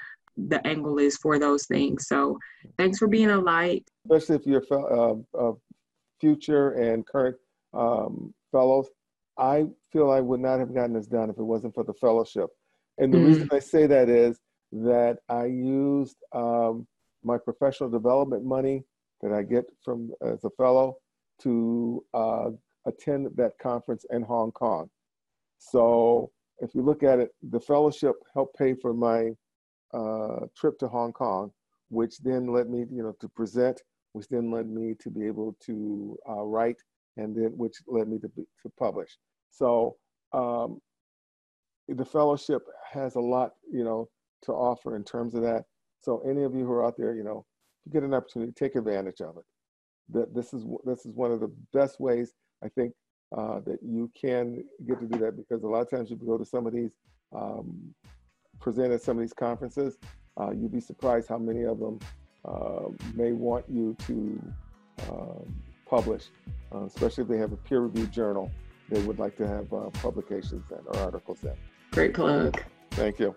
the 0.48 0.64
angle 0.66 0.98
is 0.98 1.16
for 1.16 1.38
those 1.38 1.66
things. 1.66 2.06
So, 2.06 2.38
thanks 2.78 2.98
for 2.98 3.08
being 3.08 3.30
a 3.30 3.38
light. 3.38 3.84
Especially 4.10 4.36
if 4.36 4.46
you're 4.46 4.62
uh, 4.70 5.14
uh, 5.38 5.52
future 6.20 6.72
and 6.72 7.06
current 7.06 7.36
um, 7.72 8.34
fellows, 8.52 8.88
I 9.38 9.66
feel 9.92 10.10
I 10.10 10.20
would 10.20 10.40
not 10.40 10.58
have 10.58 10.74
gotten 10.74 10.94
this 10.94 11.06
done 11.06 11.30
if 11.30 11.38
it 11.38 11.42
wasn't 11.42 11.74
for 11.74 11.84
the 11.84 11.94
fellowship. 11.94 12.50
And 12.98 13.12
the 13.12 13.18
mm 13.18 13.26
reason 13.26 13.48
I 13.52 13.58
say 13.58 13.86
that 13.86 14.08
is 14.08 14.38
that 14.72 15.18
I 15.28 15.46
used 15.46 16.16
um, 16.32 16.86
my 17.24 17.38
professional 17.38 17.88
development 17.88 18.44
money 18.44 18.84
that 19.22 19.32
I 19.32 19.42
get 19.42 19.64
from 19.84 20.10
as 20.22 20.44
a 20.44 20.50
fellow 20.50 20.96
to 21.42 22.04
uh, 22.14 22.50
attend 22.86 23.28
that 23.36 23.52
conference 23.58 24.04
in 24.10 24.22
Hong 24.22 24.52
Kong. 24.52 24.88
So 25.58 26.30
if 26.58 26.74
you 26.74 26.82
look 26.82 27.02
at 27.02 27.18
it, 27.18 27.30
the 27.50 27.60
fellowship 27.60 28.16
helped 28.34 28.56
pay 28.56 28.74
for 28.74 28.92
my 28.92 29.30
uh, 29.92 30.46
trip 30.56 30.78
to 30.78 30.88
Hong 30.88 31.12
Kong, 31.12 31.52
which 31.88 32.18
then 32.18 32.46
led 32.46 32.68
me, 32.68 32.86
you 32.90 33.02
know, 33.02 33.14
to 33.20 33.28
present, 33.28 33.80
which 34.12 34.28
then 34.28 34.50
led 34.50 34.68
me 34.68 34.94
to 35.00 35.10
be 35.10 35.26
able 35.26 35.56
to 35.66 36.16
uh, 36.28 36.42
write, 36.42 36.76
and 37.16 37.34
then 37.34 37.52
which 37.56 37.76
led 37.86 38.08
me 38.08 38.18
to 38.18 38.28
to 38.28 38.72
publish. 38.78 39.16
So 39.50 39.96
um, 40.32 40.80
the 41.88 42.04
fellowship 42.04 42.62
has 42.92 43.16
a 43.16 43.20
lot, 43.20 43.52
you 43.70 43.84
know, 43.84 44.08
to 44.42 44.52
offer 44.52 44.96
in 44.96 45.04
terms 45.04 45.34
of 45.34 45.42
that. 45.42 45.64
So 46.00 46.22
any 46.28 46.44
of 46.44 46.54
you 46.54 46.64
who 46.64 46.72
are 46.72 46.86
out 46.86 46.96
there, 46.96 47.14
you 47.14 47.24
know, 47.24 47.44
you 47.84 47.92
get 47.92 48.02
an 48.02 48.14
opportunity, 48.14 48.52
take 48.52 48.76
advantage 48.76 49.20
of 49.20 49.36
it. 49.36 49.44
That 50.12 50.34
this 50.34 50.52
is 50.52 50.64
this 50.84 51.06
is 51.06 51.12
one 51.14 51.32
of 51.32 51.40
the 51.40 51.52
best 51.72 52.00
ways 52.00 52.32
I 52.64 52.68
think 52.68 52.94
uh, 53.36 53.60
that 53.60 53.78
you 53.82 54.10
can 54.20 54.64
get 54.86 55.00
to 55.00 55.06
do 55.06 55.18
that 55.20 55.36
because 55.36 55.62
a 55.62 55.68
lot 55.68 55.82
of 55.82 55.90
times 55.90 56.10
you 56.10 56.16
go 56.16 56.36
to 56.36 56.44
some 56.44 56.66
of 56.66 56.72
these 56.72 56.90
um, 57.34 57.94
present 58.60 58.92
at 58.92 59.02
some 59.02 59.16
of 59.16 59.20
these 59.20 59.32
conferences, 59.32 59.98
uh, 60.40 60.50
you'd 60.50 60.72
be 60.72 60.80
surprised 60.80 61.28
how 61.28 61.38
many 61.38 61.64
of 61.64 61.78
them 61.78 61.98
uh, 62.44 62.88
may 63.14 63.32
want 63.32 63.64
you 63.68 63.96
to 64.06 64.42
um, 65.10 65.54
publish, 65.86 66.24
uh, 66.74 66.84
especially 66.84 67.22
if 67.22 67.28
they 67.28 67.38
have 67.38 67.52
a 67.52 67.56
peer-reviewed 67.56 68.12
journal. 68.12 68.50
They 68.88 69.00
would 69.02 69.18
like 69.18 69.36
to 69.36 69.46
have 69.46 69.72
uh, 69.72 69.90
publications 69.90 70.64
and 70.70 70.86
or 70.86 70.96
articles 70.96 71.44
in. 71.44 71.52
Great 71.92 72.14
plug. 72.14 72.62
Thank 72.92 73.18
you. 73.18 73.34